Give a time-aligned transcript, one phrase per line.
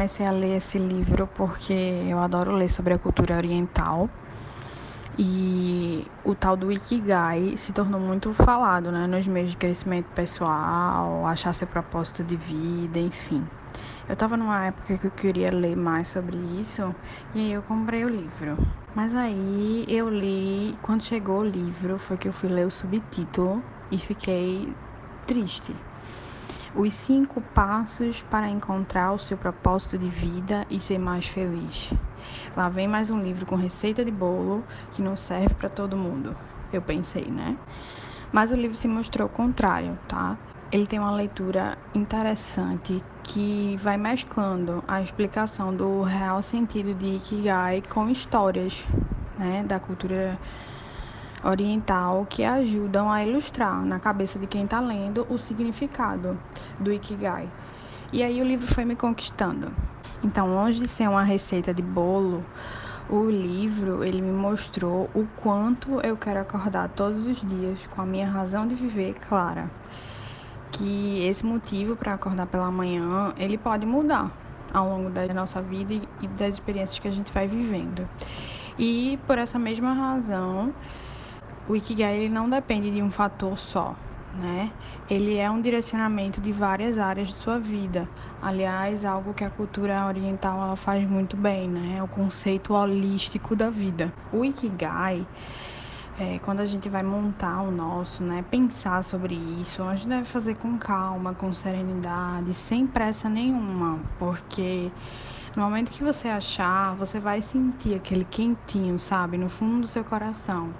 [0.00, 1.74] comecei a ler esse livro porque
[2.08, 4.08] eu adoro ler sobre a cultura oriental.
[5.18, 11.26] E o tal do Ikigai se tornou muito falado né, nos meios de crescimento pessoal,
[11.26, 13.44] achar seu propósito de vida, enfim.
[14.08, 16.94] Eu estava numa época que eu queria ler mais sobre isso
[17.34, 18.56] e aí eu comprei o livro.
[18.94, 23.62] Mas aí eu li, quando chegou o livro, foi que eu fui ler o subtítulo
[23.90, 24.72] e fiquei
[25.26, 25.76] triste.
[26.72, 31.90] Os cinco passos para encontrar o seu propósito de vida e ser mais feliz.
[32.56, 36.36] Lá vem mais um livro com receita de bolo que não serve para todo mundo.
[36.72, 37.56] Eu pensei, né?
[38.30, 40.36] Mas o livro se mostrou o contrário, tá?
[40.70, 47.82] Ele tem uma leitura interessante que vai mesclando a explicação do real sentido de Ikigai
[47.88, 48.86] com histórias,
[49.36, 50.38] né, da cultura
[51.44, 56.38] oriental que ajudam a ilustrar na cabeça de quem está lendo o significado
[56.78, 57.48] do Ikigai.
[58.12, 59.72] E aí o livro foi me conquistando.
[60.22, 62.44] Então, longe de ser uma receita de bolo,
[63.08, 68.06] o livro ele me mostrou o quanto eu quero acordar todos os dias com a
[68.06, 69.70] minha razão de viver clara.
[70.70, 74.30] Que esse motivo para acordar pela manhã, ele pode mudar
[74.72, 78.08] ao longo da nossa vida e das experiências que a gente vai vivendo.
[78.78, 80.72] E por essa mesma razão,
[81.70, 83.94] o Ikigai ele não depende de um fator só,
[84.34, 84.72] né?
[85.08, 88.08] Ele é um direcionamento de várias áreas de sua vida.
[88.42, 91.98] Aliás, algo que a cultura oriental ela faz muito bem, né?
[91.98, 94.12] É o conceito holístico da vida.
[94.32, 95.24] O Ikigai
[96.18, 100.24] é, quando a gente vai montar o nosso, né, pensar sobre isso, a gente deve
[100.24, 104.90] fazer com calma, com serenidade, sem pressa nenhuma, porque
[105.56, 110.04] no momento que você achar, você vai sentir aquele quentinho, sabe, no fundo do seu
[110.04, 110.70] coração,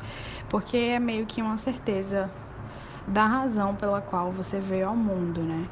[0.49, 2.31] porque é meio que uma certeza
[3.07, 5.67] da razão pela qual você veio ao mundo, né?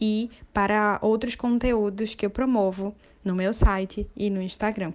[0.00, 4.92] e para outros conteúdos que eu promovo no meu site e no Instagram.